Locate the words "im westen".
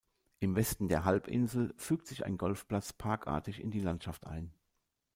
0.39-0.87